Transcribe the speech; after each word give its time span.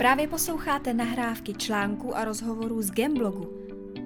Právě 0.00 0.28
posloucháte 0.28 0.94
nahrávky 0.94 1.54
článků 1.54 2.16
a 2.16 2.24
rozhovorů 2.24 2.82
z 2.82 2.90
Gemblogu. 2.90 3.52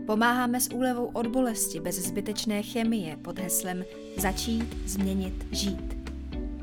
Pomáháme 0.06 0.60
s 0.60 0.72
úlevou 0.72 1.10
od 1.12 1.26
bolesti 1.26 1.80
bez 1.80 1.96
zbytečné 1.96 2.62
chemie 2.62 3.16
pod 3.16 3.38
heslem 3.38 3.84
Začít, 4.16 4.76
změnit, 4.86 5.46
žít. 5.52 5.96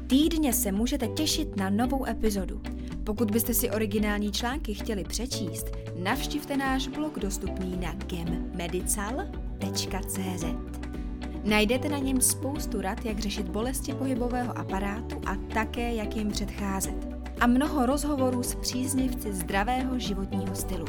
Týdně 0.07 0.53
se 0.53 0.71
můžete 0.71 1.07
těšit 1.07 1.55
na 1.55 1.69
novou 1.69 2.05
epizodu. 2.05 2.61
Pokud 3.03 3.31
byste 3.31 3.53
si 3.53 3.71
originální 3.71 4.31
články 4.31 4.73
chtěli 4.73 5.03
přečíst, 5.03 5.65
navštivte 6.03 6.57
náš 6.57 6.87
blog 6.87 7.19
dostupný 7.19 7.77
na 7.77 7.93
gemmedical.cz. 7.93 9.15
Najdete 11.43 11.89
na 11.89 11.97
něm 11.97 12.21
spoustu 12.21 12.81
rad, 12.81 13.05
jak 13.05 13.19
řešit 13.19 13.49
bolesti 13.49 13.93
pohybového 13.93 14.57
aparátu 14.57 15.21
a 15.25 15.35
také, 15.53 15.93
jak 15.93 16.15
jim 16.15 16.29
předcházet 16.29 17.10
a 17.41 17.47
mnoho 17.47 17.85
rozhovorů 17.85 18.43
s 18.43 18.55
příznivci 18.55 19.33
zdravého 19.33 19.99
životního 19.99 20.55
stylu. 20.55 20.85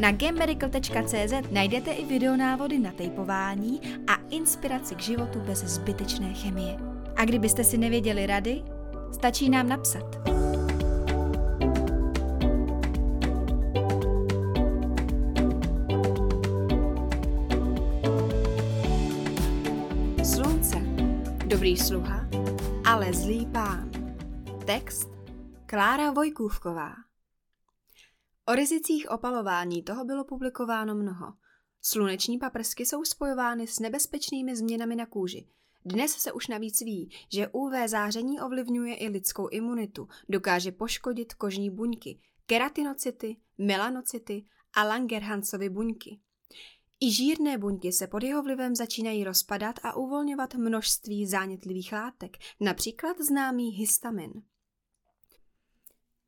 Na 0.00 0.12
gammedical.cz 0.12 1.32
najdete 1.50 1.92
i 1.92 2.04
videonávody 2.04 2.78
na 2.78 2.92
tejpování 2.92 3.80
a 4.06 4.14
inspiraci 4.30 4.94
k 4.94 5.00
životu 5.00 5.40
bez 5.40 5.58
zbytečné 5.58 6.34
chemie. 6.34 6.76
A 7.16 7.24
kdybyste 7.24 7.64
si 7.64 7.78
nevěděli 7.78 8.26
rady, 8.26 8.62
stačí 9.12 9.50
nám 9.50 9.68
napsat. 9.68 10.04
Slunce. 20.24 20.76
Dobrý 21.46 21.76
sluha, 21.76 22.26
ale 22.84 23.12
zlý 23.12 23.46
pán. 23.46 23.90
Text 24.64 25.13
Klára 25.66 26.10
Vojkůvková 26.10 26.94
O 28.46 28.54
rizicích 28.54 29.10
opalování 29.10 29.82
toho 29.82 30.04
bylo 30.04 30.24
publikováno 30.24 30.94
mnoho. 30.94 31.32
Sluneční 31.82 32.38
paprsky 32.38 32.86
jsou 32.86 33.04
spojovány 33.04 33.66
s 33.66 33.78
nebezpečnými 33.78 34.56
změnami 34.56 34.96
na 34.96 35.06
kůži. 35.06 35.48
Dnes 35.84 36.12
se 36.12 36.32
už 36.32 36.48
navíc 36.48 36.80
ví, 36.80 37.10
že 37.32 37.48
UV 37.48 37.72
záření 37.86 38.40
ovlivňuje 38.40 38.94
i 38.96 39.08
lidskou 39.08 39.48
imunitu, 39.48 40.08
dokáže 40.28 40.72
poškodit 40.72 41.34
kožní 41.34 41.70
buňky, 41.70 42.20
keratinocyty, 42.46 43.36
melanocyty 43.58 44.46
a 44.74 44.84
Langerhansovy 44.84 45.68
buňky. 45.68 46.20
I 47.00 47.12
žírné 47.12 47.58
buňky 47.58 47.92
se 47.92 48.06
pod 48.06 48.22
jeho 48.22 48.42
vlivem 48.42 48.74
začínají 48.74 49.24
rozpadat 49.24 49.76
a 49.82 49.96
uvolňovat 49.96 50.54
množství 50.54 51.26
zánětlivých 51.26 51.92
látek, 51.92 52.36
například 52.60 53.20
známý 53.20 53.70
histamin. 53.70 54.32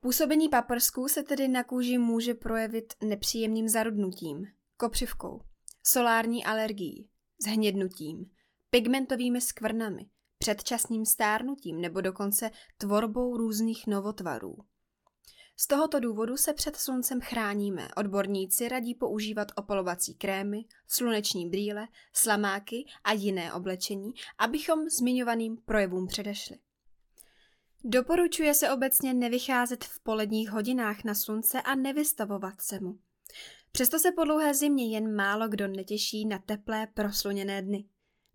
Působení 0.07 0.49
paprsků 0.49 1.09
se 1.09 1.23
tedy 1.23 1.49
na 1.49 1.65
kůži 1.65 1.99
může 1.99 2.35
projevit 2.35 2.93
nepříjemným 3.03 3.69
zarudnutím, 3.69 4.45
kopřivkou, 4.77 5.41
solární 5.83 6.45
alergií, 6.45 7.11
zhnědnutím, 7.47 8.25
pigmentovými 8.71 9.41
skvrnami, 9.41 10.07
předčasným 10.39 11.07
stárnutím 11.07 11.81
nebo 11.81 12.01
dokonce 12.01 12.51
tvorbou 12.79 13.37
různých 13.37 13.87
novotvarů. 13.87 14.57
Z 15.57 15.67
tohoto 15.67 16.01
důvodu 16.01 16.37
se 16.37 16.53
před 16.53 16.77
sluncem 16.77 17.21
chráníme. 17.21 17.89
Odborníci 17.97 18.69
radí 18.69 18.95
používat 18.95 19.53
opalovací 19.57 20.15
krémy, 20.15 20.65
sluneční 20.89 21.51
brýle, 21.51 21.89
slamáky 22.13 22.85
a 23.05 23.13
jiné 23.13 23.53
oblečení, 23.53 24.13
abychom 24.39 24.89
zmiňovaným 24.89 25.57
projevům 25.57 26.07
předešli. 26.07 26.59
Doporučuje 27.85 28.55
se 28.55 28.71
obecně 28.71 29.15
nevycházet 29.15 29.85
v 29.85 30.01
poledních 30.01 30.51
hodinách 30.51 31.05
na 31.05 31.15
slunce 31.15 31.63
a 31.63 31.75
nevystavovat 31.75 32.61
se 32.61 32.81
mu. 32.81 32.99
Přesto 33.73 33.99
se 33.99 34.13
po 34.13 34.25
dlouhé 34.25 34.55
zimě 34.55 34.95
jen 34.95 35.17
málo 35.17 35.49
kdo 35.49 35.69
netěší 35.69 36.27
na 36.27 36.39
teplé 36.39 36.87
prosluněné 36.87 37.63
dny. 37.63 37.85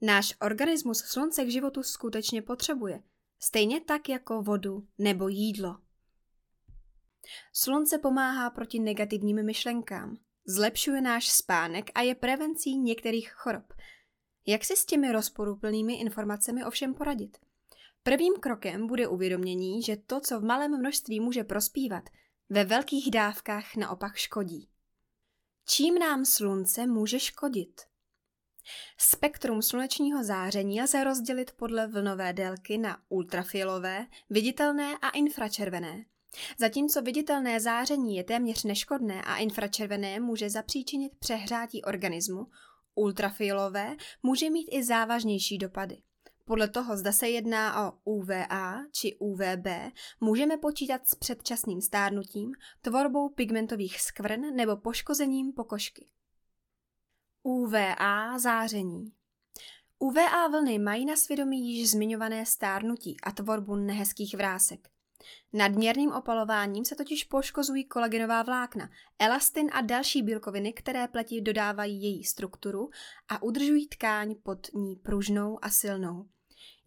Náš 0.02 0.34
organismus 0.42 0.98
slunce 1.00 1.46
k 1.46 1.52
životu 1.52 1.84
skutečně 1.84 2.42
potřebuje, 2.42 3.04
stejně 3.40 3.82
tak 3.82 4.10
jako 4.10 4.42
vodu 4.42 4.88
nebo 4.98 5.28
jídlo. 5.28 5.78
Slunce 7.54 7.98
pomáhá 7.98 8.50
proti 8.50 8.80
negativním 8.80 9.46
myšlenkám, 9.46 10.18
zlepšuje 10.46 11.02
náš 11.02 11.30
spánek 11.30 11.92
a 11.96 12.02
je 12.02 12.16
prevencí 12.16 12.78
některých 12.78 13.32
chorob. 13.32 13.74
Jak 14.48 14.66
si 14.66 14.76
s 14.76 14.86
těmi 14.86 15.12
rozporuplnými 15.12 15.94
informacemi 15.94 16.66
ovšem 16.66 16.94
poradit? 16.94 17.38
Prvním 18.04 18.34
krokem 18.34 18.88
bude 18.88 19.08
uvědomění, 19.08 19.84
že 19.84 19.98
to, 19.98 20.20
co 20.20 20.40
v 20.40 20.44
malém 20.44 20.80
množství 20.80 21.20
může 21.20 21.44
prospívat, 21.44 22.04
ve 22.50 22.66
velkých 22.66 23.12
dávkách 23.12 23.76
naopak 23.76 24.16
škodí. 24.16 24.70
Čím 25.68 25.96
nám 25.96 26.26
slunce 26.26 26.88
může 26.88 27.20
škodit? 27.20 27.82
Spektrum 28.98 29.62
slunečního 29.62 30.24
záření 30.24 30.82
lze 30.82 31.04
rozdělit 31.04 31.52
podle 31.52 31.88
vlnové 31.88 32.34
délky 32.34 32.78
na 32.78 32.98
ultrafialové, 33.10 34.08
viditelné 34.30 34.98
a 35.02 35.10
infračervené. 35.10 36.06
Zatímco 36.58 37.02
viditelné 37.02 37.60
záření 37.60 38.16
je 38.16 38.24
téměř 38.24 38.64
neškodné 38.64 39.22
a 39.22 39.38
infračervené 39.38 40.20
může 40.20 40.50
zapříčinit 40.50 41.12
přehrátí 41.20 41.84
organismu, 41.84 42.48
ultrafialové 42.96 43.96
může 44.24 44.50
mít 44.50 44.68
i 44.72 44.84
závažnější 44.84 45.58
dopady. 45.58 46.02
Podle 46.52 46.68
toho, 46.68 46.98
zda 46.98 47.12
se 47.12 47.30
jedná 47.30 47.88
o 47.88 47.94
UVA 48.04 48.80
či 48.92 49.16
UVB, 49.20 49.68
můžeme 50.20 50.58
počítat 50.58 51.08
s 51.08 51.16
předčasným 51.16 51.82
stárnutím, 51.82 52.52
tvorbou 52.82 53.30
pigmentových 53.30 54.02
skvrn 54.02 54.56
nebo 54.56 54.78
poškozením 54.78 55.54
pokožky. 55.54 56.08
UVA 57.44 58.40
záření 58.40 59.14
UVA 60.00 60.48
vlny 60.48 60.80
mají 60.80 61.06
na 61.06 61.16
svědomí 61.16 61.76
již 61.76 61.92
zmiňované 61.92 62.46
stárnutí 62.46 63.18
a 63.24 63.32
tvorbu 63.32 63.76
nehezkých 63.76 64.36
vrásek. 64.36 64.90
Nadměrným 65.54 66.12
opalováním 66.12 66.86
se 66.86 66.96
totiž 66.96 67.24
poškozují 67.24 67.86
kolagenová 67.86 68.44
vlákna, 68.44 68.90
elastin 69.20 69.70
a 69.74 69.82
další 69.82 70.22
bílkoviny, 70.22 70.74
které 70.74 71.08
pleti 71.08 71.42
dodávají 71.42 72.04
její 72.04 72.24
strukturu 72.24 72.90
a 73.30 73.44
udržují 73.44 73.88
tkáň 73.88 74.36
pod 74.44 74.74
ní 74.74 74.96
pružnou 74.96 75.60
a 75.62 75.70
silnou. 75.70 76.30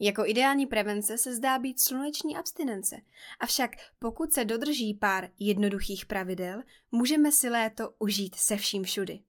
Jako 0.00 0.26
ideální 0.26 0.66
prevence 0.66 1.18
se 1.18 1.34
zdá 1.34 1.58
být 1.58 1.80
sluneční 1.80 2.36
abstinence, 2.36 2.96
avšak 3.40 3.70
pokud 3.98 4.32
se 4.32 4.44
dodrží 4.44 4.94
pár 4.94 5.30
jednoduchých 5.38 6.06
pravidel, 6.06 6.62
můžeme 6.90 7.32
si 7.32 7.48
léto 7.48 7.94
užít 7.98 8.34
se 8.34 8.56
vším 8.56 8.84
všudy. 8.84 9.20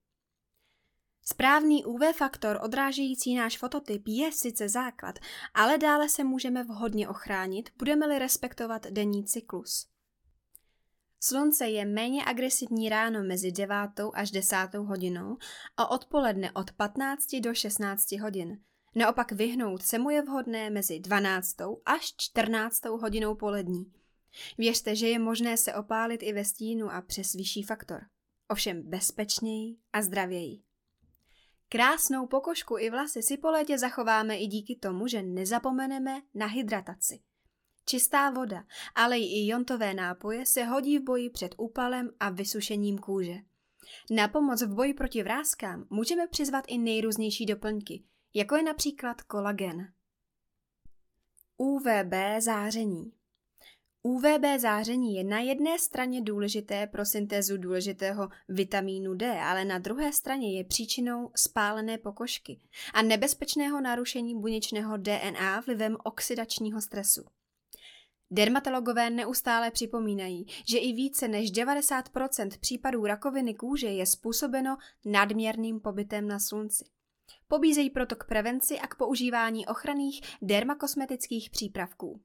Správný 1.27 1.85
UV 1.85 2.01
faktor 2.15 2.59
odrážející 2.63 3.35
náš 3.35 3.57
fototyp 3.57 4.03
je 4.07 4.31
sice 4.31 4.69
základ, 4.69 5.19
ale 5.53 5.77
dále 5.77 6.09
se 6.09 6.23
můžeme 6.23 6.63
vhodně 6.63 7.09
ochránit, 7.09 7.69
budeme-li 7.77 8.19
respektovat 8.19 8.87
denní 8.87 9.25
cyklus. 9.25 9.87
Slunce 11.19 11.67
je 11.67 11.85
méně 11.85 12.25
agresivní 12.25 12.89
ráno 12.89 13.23
mezi 13.23 13.51
9 13.51 13.75
až 14.13 14.31
10 14.31 14.57
hodinou 14.75 15.37
a 15.77 15.91
odpoledne 15.91 16.51
od 16.51 16.71
15 16.71 17.35
do 17.43 17.53
16 17.53 18.11
hodin. 18.11 18.59
Naopak 18.97 19.31
vyhnout 19.31 19.81
se 19.81 19.99
mu 19.99 20.09
je 20.09 20.21
vhodné 20.21 20.69
mezi 20.69 20.99
12. 20.99 21.55
až 21.85 22.13
14. 22.17 22.85
hodinou 22.85 23.35
polední. 23.35 23.91
Věřte, 24.57 24.95
že 24.95 25.07
je 25.07 25.19
možné 25.19 25.57
se 25.57 25.73
opálit 25.73 26.23
i 26.23 26.33
ve 26.33 26.45
stínu 26.45 26.91
a 26.91 27.01
přes 27.01 27.33
vyšší 27.33 27.63
faktor. 27.63 28.01
Ovšem 28.49 28.81
bezpečněji 28.89 29.77
a 29.93 30.01
zdravěji. 30.01 30.61
Krásnou 31.69 32.27
pokožku 32.27 32.77
i 32.77 32.89
vlasy 32.89 33.23
si 33.23 33.37
po 33.37 33.51
létě 33.51 33.77
zachováme 33.77 34.37
i 34.37 34.47
díky 34.47 34.75
tomu, 34.75 35.07
že 35.07 35.21
nezapomeneme 35.21 36.21
na 36.33 36.45
hydrataci. 36.45 37.19
Čistá 37.85 38.29
voda, 38.29 38.63
ale 38.95 39.19
i 39.19 39.47
jontové 39.47 39.93
nápoje 39.93 40.45
se 40.45 40.63
hodí 40.63 40.99
v 40.99 41.03
boji 41.03 41.29
před 41.29 41.55
úpalem 41.57 42.09
a 42.19 42.29
vysušením 42.29 42.97
kůže. 42.97 43.35
Na 44.11 44.27
pomoc 44.27 44.61
v 44.61 44.75
boji 44.75 44.93
proti 44.93 45.23
vrázkám 45.23 45.87
můžeme 45.89 46.27
přizvat 46.27 46.65
i 46.67 46.77
nejrůznější 46.77 47.45
doplňky, 47.45 48.03
jako 48.35 48.55
je 48.55 48.63
například 48.63 49.21
kolagen. 49.21 49.93
UVB 51.57 52.13
záření 52.39 53.11
UVB 54.07 54.45
záření 54.57 55.15
je 55.15 55.23
na 55.23 55.39
jedné 55.39 55.79
straně 55.79 56.21
důležité 56.21 56.87
pro 56.87 57.05
syntézu 57.05 57.57
důležitého 57.57 58.29
vitamínu 58.49 59.13
D, 59.13 59.39
ale 59.41 59.65
na 59.65 59.79
druhé 59.79 60.13
straně 60.13 60.57
je 60.57 60.63
příčinou 60.63 61.31
spálené 61.35 61.97
pokožky 61.97 62.59
a 62.93 63.01
nebezpečného 63.01 63.81
narušení 63.81 64.41
buněčného 64.41 64.97
DNA 64.97 65.59
vlivem 65.59 65.97
oxidačního 66.03 66.81
stresu. 66.81 67.25
Dermatologové 68.31 69.09
neustále 69.09 69.71
připomínají, 69.71 70.45
že 70.69 70.77
i 70.77 70.93
více 70.93 71.27
než 71.27 71.51
90% 71.51 72.59
případů 72.59 73.05
rakoviny 73.05 73.53
kůže 73.53 73.87
je 73.87 74.05
způsobeno 74.05 74.77
nadměrným 75.05 75.79
pobytem 75.79 76.27
na 76.27 76.39
slunci. 76.39 76.94
Pobízejí 77.47 77.89
proto 77.89 78.15
k 78.15 78.25
prevenci 78.27 78.79
a 78.79 78.87
k 78.87 78.95
používání 78.95 79.67
ochranných 79.67 80.21
dermakosmetických 80.41 81.49
přípravků. 81.49 82.21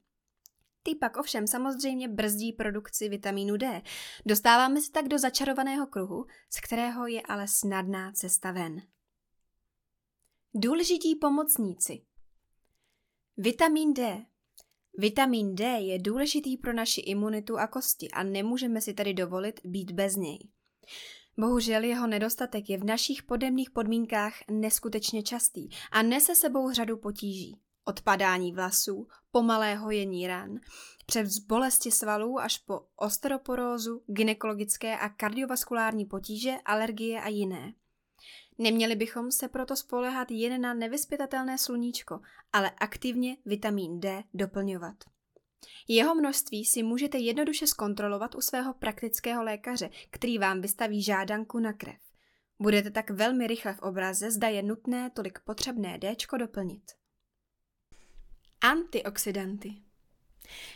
Ty 0.83 0.95
pak 0.95 1.17
ovšem 1.17 1.47
samozřejmě 1.47 2.07
brzdí 2.07 2.53
produkci 2.53 3.09
vitamínu 3.09 3.57
D. 3.57 3.81
Dostáváme 4.25 4.81
se 4.81 4.91
tak 4.91 5.07
do 5.07 5.19
začarovaného 5.19 5.87
kruhu, 5.87 6.25
z 6.49 6.59
kterého 6.59 7.07
je 7.07 7.21
ale 7.21 7.47
snadná 7.47 8.11
cesta 8.11 8.51
ven. 8.51 8.81
Důležití 10.53 11.15
pomocníci 11.15 12.05
Vitamin 13.37 13.93
D 13.93 14.25
Vitamin 14.97 15.55
D 15.55 15.63
je 15.63 15.99
důležitý 15.99 16.57
pro 16.57 16.73
naši 16.73 17.01
imunitu 17.01 17.57
a 17.57 17.67
kosti 17.67 18.11
a 18.11 18.23
nemůžeme 18.23 18.81
si 18.81 18.93
tedy 18.93 19.13
dovolit 19.13 19.59
být 19.65 19.91
bez 19.91 20.15
něj. 20.15 20.49
Bohužel 21.37 21.83
jeho 21.83 22.07
nedostatek 22.07 22.69
je 22.69 22.77
v 22.77 22.83
našich 22.83 23.23
podemných 23.23 23.71
podmínkách 23.71 24.33
neskutečně 24.51 25.23
častý 25.23 25.69
a 25.91 26.01
nese 26.01 26.35
sebou 26.35 26.71
řadu 26.71 26.97
potíží. 26.97 27.59
Odpadání 27.85 28.53
vlasů, 28.53 29.07
pomalé 29.31 29.75
hojení 29.75 30.27
ran, 30.27 30.59
přes 31.05 31.37
bolesti 31.37 31.91
svalů 31.91 32.39
až 32.39 32.57
po 32.57 32.81
osteoporózu, 32.95 34.03
gynekologické 34.07 34.97
a 34.97 35.09
kardiovaskulární 35.09 36.05
potíže, 36.05 36.55
alergie 36.65 37.21
a 37.21 37.27
jiné. 37.27 37.73
Neměli 38.57 38.95
bychom 38.95 39.31
se 39.31 39.47
proto 39.47 39.75
spolehat 39.75 40.31
jen 40.31 40.61
na 40.61 40.73
nevyspytatelné 40.73 41.57
sluníčko, 41.57 42.19
ale 42.53 42.71
aktivně 42.71 43.37
vitamin 43.45 43.99
D 43.99 44.23
doplňovat. 44.33 44.95
Jeho 45.87 46.15
množství 46.15 46.65
si 46.65 46.83
můžete 46.83 47.17
jednoduše 47.17 47.67
zkontrolovat 47.67 48.35
u 48.35 48.41
svého 48.41 48.73
praktického 48.73 49.43
lékaře, 49.43 49.89
který 50.09 50.37
vám 50.37 50.61
vystaví 50.61 51.03
žádanku 51.03 51.59
na 51.59 51.73
krev. 51.73 51.99
Budete 52.59 52.91
tak 52.91 53.09
velmi 53.09 53.47
rychle 53.47 53.73
v 53.73 53.79
obraze, 53.79 54.31
zda 54.31 54.47
je 54.47 54.63
nutné 54.63 55.09
tolik 55.09 55.39
potřebné 55.39 55.97
D 55.97 56.15
doplnit. 56.37 56.83
Antioxidanty 58.61 59.81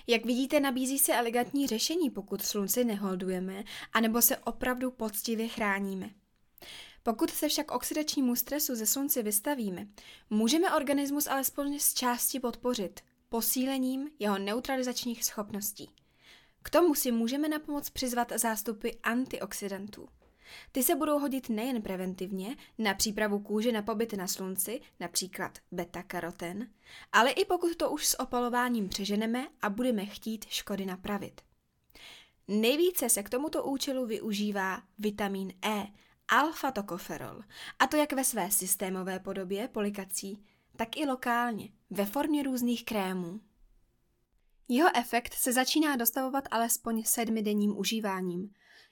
jak 0.08 0.26
vidíte, 0.26 0.60
nabízí 0.60 1.00
se 1.00 1.16
elegantní 1.16 1.68
řešení, 1.68 2.10
pokud 2.10 2.42
slunci 2.42 2.84
neholdujeme, 2.84 3.64
anebo 3.94 4.22
se 4.22 4.38
opravdu 4.38 4.92
poctivě 4.92 5.48
chráníme. 5.48 6.10
Pokud 7.04 7.30
se 7.30 7.48
však 7.48 7.72
oxidačnímu 7.72 8.36
stresu 8.36 8.76
ze 8.76 8.86
slunce 8.86 9.24
vystavíme, 9.24 9.88
můžeme 10.30 10.76
organismus 10.76 11.28
alespoň 11.28 11.80
z 11.80 11.94
části 11.94 12.40
podpořit 12.40 13.02
posílením 13.36 14.10
jeho 14.20 14.38
neutralizačních 14.38 15.24
schopností. 15.24 15.90
K 16.64 16.70
tomu 16.70 16.96
si 16.96 17.12
můžeme 17.12 17.50
na 17.50 17.60
pomoc 17.60 17.90
přizvat 17.90 18.32
zástupy 18.36 18.90
antioxidantů. 19.04 20.10
Ty 20.72 20.84
se 20.84 20.96
budou 20.96 21.20
hodit 21.20 21.50
nejen 21.50 21.82
preventivně 21.82 22.56
na 22.78 22.94
přípravu 22.94 23.40
kůže 23.40 23.72
na 23.72 23.82
pobyt 23.82 24.14
na 24.14 24.28
slunci, 24.28 24.82
například 25.00 25.60
beta-karoten, 25.72 26.70
ale 27.12 27.32
i 27.32 27.46
pokud 27.46 27.76
to 27.76 27.90
už 27.90 28.08
s 28.08 28.20
opalováním 28.20 28.90
přeženeme 28.90 29.48
a 29.62 29.70
budeme 29.70 30.06
chtít 30.06 30.46
škody 30.50 30.86
napravit. 30.86 31.42
Nejvíce 32.48 33.10
se 33.10 33.24
k 33.24 33.30
tomuto 33.30 33.64
účelu 33.64 34.06
využívá 34.06 34.82
vitamin 35.00 35.54
E, 35.66 35.88
alfa-tokoferol, 36.28 37.42
a 37.80 37.88
to 37.88 37.98
jak 37.98 38.14
ve 38.14 38.24
své 38.24 38.52
systémové 38.52 39.20
podobě 39.20 39.68
polikací, 39.68 40.46
tak 40.76 40.98
i 40.98 41.06
lokálně, 41.06 41.70
ve 41.90 42.06
formě 42.06 42.44
různých 42.44 42.86
krémů. 42.86 43.40
Jeho 44.68 44.90
efekt 44.98 45.34
se 45.34 45.54
začíná 45.54 45.96
dostavovat 45.96 46.44
alespoň 46.52 47.04
sedmidenním 47.04 47.78
užíváním. 47.78 48.50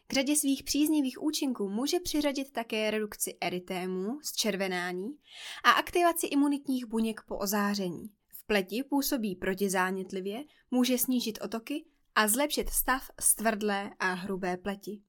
K 0.08 0.14
řadě 0.14 0.36
svých 0.36 0.64
příznivých 0.64 1.22
účinků 1.22 1.70
může 1.70 2.00
přiřadit 2.00 2.52
také 2.52 2.92
redukci 2.92 3.38
eritému, 3.42 4.20
zčervenání 4.22 5.18
a 5.64 5.72
aktivaci 5.72 6.28
imunitních 6.28 6.86
buněk 6.86 7.22
po 7.28 7.38
ozáření. 7.38 8.10
V 8.28 8.44
pleti 8.46 8.84
působí 8.84 9.36
protizánětlivě, 9.36 10.44
může 10.72 10.98
snížit 10.98 11.40
otoky 11.42 11.86
a 12.16 12.28
zlepšit 12.28 12.70
stav 12.70 13.10
stvrdlé 13.20 13.92
a 14.00 14.14
hrubé 14.14 14.58
pleti. 14.58 15.02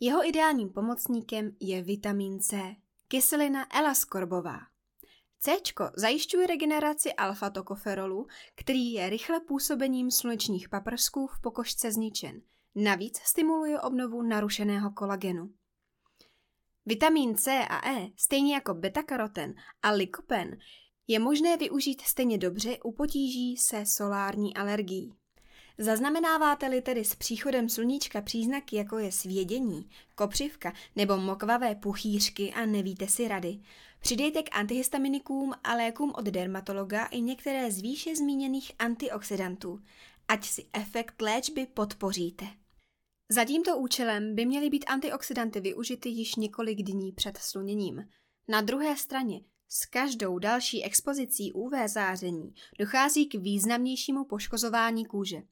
Jeho 0.00 0.28
ideálním 0.28 0.70
pomocníkem 0.70 1.56
je 1.60 1.82
vitamin 1.82 2.40
C, 2.40 2.74
kyselina 3.08 3.66
elaskorbová. 3.78 4.58
C 5.44 5.52
zajišťuje 5.96 6.46
regeneraci 6.46 7.12
alfa-tokoferolu, 7.12 8.26
který 8.54 8.92
je 8.92 9.10
rychle 9.10 9.40
působením 9.40 10.10
slunečních 10.10 10.68
paprsků 10.68 11.26
v 11.26 11.40
pokožce 11.40 11.92
zničen. 11.92 12.42
Navíc 12.74 13.18
stimuluje 13.18 13.80
obnovu 13.80 14.22
narušeného 14.22 14.90
kolagenu. 14.90 15.50
Vitamin 16.86 17.36
C 17.36 17.66
a 17.70 17.90
E, 17.90 18.08
stejně 18.16 18.54
jako 18.54 18.74
beta-karoten 18.74 19.54
a 19.82 19.90
lykopen, 19.90 20.56
je 21.06 21.18
možné 21.18 21.56
využít 21.56 22.00
stejně 22.00 22.38
dobře 22.38 22.78
u 22.84 22.92
potíží 22.92 23.56
se 23.56 23.86
solární 23.86 24.56
alergií. 24.56 25.14
Zaznamenáváte-li 25.78 26.82
tedy 26.82 27.04
s 27.04 27.14
příchodem 27.14 27.68
sluníčka 27.68 28.22
příznaky, 28.22 28.76
jako 28.76 28.98
je 28.98 29.12
svědění, 29.12 29.88
kopřivka 30.14 30.72
nebo 30.96 31.16
mokvavé 31.16 31.74
puchýřky 31.74 32.52
a 32.52 32.66
nevíte 32.66 33.08
si 33.08 33.28
rady, 33.28 33.60
přidejte 34.00 34.42
k 34.42 34.56
antihistaminikům 34.56 35.52
a 35.64 35.74
lékům 35.74 36.12
od 36.14 36.24
dermatologa 36.24 37.06
i 37.06 37.20
některé 37.20 37.70
z 37.70 37.80
výše 37.80 38.16
zmíněných 38.16 38.72
antioxidantů, 38.78 39.80
ať 40.28 40.44
si 40.44 40.66
efekt 40.72 41.22
léčby 41.22 41.66
podpoříte. 41.66 42.46
Za 43.28 43.44
tímto 43.44 43.78
účelem 43.78 44.34
by 44.34 44.46
měly 44.46 44.70
být 44.70 44.84
antioxidanty 44.88 45.60
využity 45.60 46.08
již 46.08 46.34
několik 46.34 46.78
dní 46.78 47.12
před 47.12 47.38
sluněním. 47.38 48.08
Na 48.48 48.60
druhé 48.60 48.96
straně 48.96 49.40
s 49.68 49.86
každou 49.86 50.38
další 50.38 50.84
expozicí 50.84 51.52
UV 51.52 51.72
záření 51.86 52.54
dochází 52.78 53.26
k 53.26 53.34
významnějšímu 53.34 54.24
poškozování 54.24 55.06
kůže. 55.06 55.42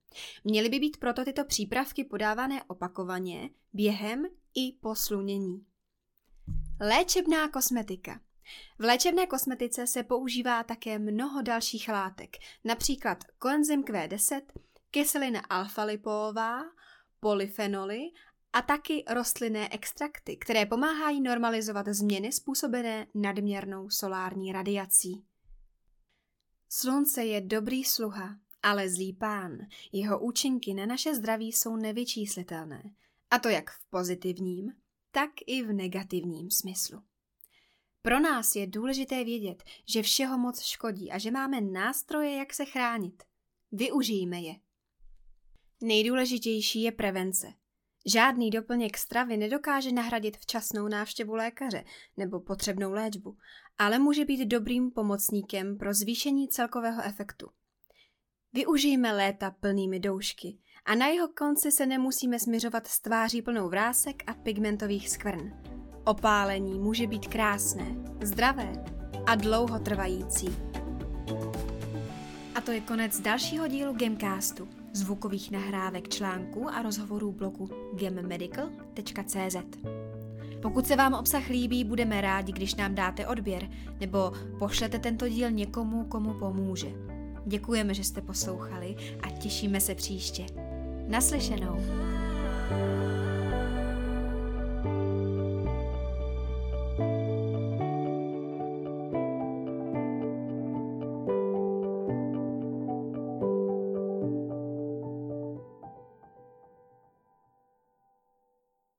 Měly 0.44 0.68
by 0.68 0.78
být 0.78 0.96
proto 0.96 1.24
tyto 1.24 1.44
přípravky 1.44 2.04
podávané 2.04 2.62
opakovaně, 2.64 3.50
během 3.72 4.24
i 4.54 4.72
po 4.72 4.94
slunění. 4.94 5.66
Léčebná 6.80 7.48
kosmetika. 7.48 8.20
V 8.78 8.84
léčebné 8.84 9.26
kosmetice 9.26 9.86
se 9.86 10.02
používá 10.02 10.62
také 10.62 10.98
mnoho 10.98 11.42
dalších 11.42 11.88
látek, 11.88 12.36
například 12.64 13.18
koenzym 13.38 13.82
Q10, 13.82 14.42
kyselina 14.90 15.40
alfa-lipová, 15.40 16.62
polyfenoly 17.20 18.00
a 18.52 18.62
taky 18.62 19.04
rostlinné 19.10 19.68
extrakty, 19.68 20.36
které 20.36 20.66
pomáhají 20.66 21.20
normalizovat 21.20 21.88
změny 21.88 22.32
způsobené 22.32 23.06
nadměrnou 23.14 23.90
solární 23.90 24.52
radiací. 24.52 25.24
Slunce 26.68 27.24
je 27.24 27.40
dobrý 27.40 27.84
sluha, 27.84 28.38
ale 28.62 28.88
zlý 28.88 29.12
pán. 29.12 29.58
Jeho 29.92 30.20
účinky 30.20 30.74
na 30.74 30.86
naše 30.86 31.14
zdraví 31.14 31.52
jsou 31.52 31.76
nevyčíslitelné, 31.76 32.82
a 33.30 33.38
to 33.38 33.48
jak 33.48 33.70
v 33.70 33.84
pozitivním, 33.90 34.72
tak 35.10 35.30
i 35.46 35.62
v 35.62 35.72
negativním 35.72 36.50
smyslu. 36.50 37.02
Pro 38.02 38.20
nás 38.20 38.56
je 38.56 38.66
důležité 38.66 39.24
vědět, 39.24 39.62
že 39.88 40.02
všeho 40.02 40.38
moc 40.38 40.60
škodí 40.60 41.10
a 41.10 41.18
že 41.18 41.30
máme 41.30 41.60
nástroje, 41.60 42.36
jak 42.36 42.54
se 42.54 42.64
chránit. 42.64 43.22
Využijme 43.72 44.40
je. 44.40 44.54
Nejdůležitější 45.82 46.82
je 46.82 46.92
prevence. 46.92 47.52
Žádný 48.06 48.50
doplněk 48.50 48.98
stravy 48.98 49.36
nedokáže 49.36 49.92
nahradit 49.92 50.36
včasnou 50.36 50.88
návštěvu 50.88 51.34
lékaře 51.34 51.84
nebo 52.16 52.40
potřebnou 52.40 52.92
léčbu, 52.92 53.36
ale 53.78 53.98
může 53.98 54.24
být 54.24 54.46
dobrým 54.46 54.90
pomocníkem 54.90 55.78
pro 55.78 55.94
zvýšení 55.94 56.48
celkového 56.48 57.02
efektu. 57.02 57.50
Využijme 58.52 59.12
léta 59.12 59.50
plnými 59.50 60.00
doušky 60.00 60.58
a 60.84 60.94
na 60.94 61.06
jeho 61.06 61.28
konci 61.28 61.72
se 61.72 61.86
nemusíme 61.86 62.38
směřovat 62.38 62.86
s 62.86 63.00
tváří 63.00 63.42
plnou 63.42 63.68
vrásek 63.68 64.22
a 64.26 64.34
pigmentových 64.34 65.10
skvrn. 65.10 65.62
Opálení 66.04 66.78
může 66.78 67.06
být 67.06 67.26
krásné, 67.26 67.96
zdravé 68.22 68.72
a 69.26 69.34
dlouhotrvající. 69.34 70.48
A 72.54 72.60
to 72.60 72.70
je 72.70 72.80
konec 72.80 73.20
dalšího 73.20 73.68
dílu 73.68 73.92
Gamecastu 73.92 74.81
zvukových 74.92 75.50
nahrávek 75.50 76.08
článků 76.08 76.68
a 76.68 76.82
rozhovorů 76.82 77.32
blogu 77.32 77.70
gemmedical.cz. 77.94 79.56
Pokud 80.62 80.86
se 80.86 80.96
vám 80.96 81.14
obsah 81.14 81.48
líbí, 81.48 81.84
budeme 81.84 82.20
rádi, 82.20 82.52
když 82.52 82.74
nám 82.74 82.94
dáte 82.94 83.26
odběr 83.26 83.68
nebo 84.00 84.32
pošlete 84.58 84.98
tento 84.98 85.28
díl 85.28 85.50
někomu, 85.50 86.04
komu 86.04 86.34
pomůže. 86.34 86.88
Děkujeme, 87.46 87.94
že 87.94 88.04
jste 88.04 88.20
poslouchali 88.20 88.96
a 89.22 89.30
těšíme 89.30 89.80
se 89.80 89.94
příště. 89.94 90.46
Naslyšenou. 91.08 91.76
thank 92.68 93.26
you 93.26 93.31